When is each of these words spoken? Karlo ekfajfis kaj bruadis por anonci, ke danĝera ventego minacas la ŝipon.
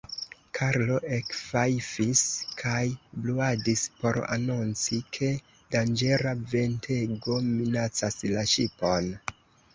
Karlo 0.59 0.95
ekfajfis 1.17 2.23
kaj 2.61 2.79
bruadis 3.25 3.83
por 3.99 4.17
anonci, 4.37 4.99
ke 5.19 5.31
danĝera 5.77 6.35
ventego 6.57 7.39
minacas 7.51 8.21
la 8.35 8.49
ŝipon. 8.57 9.15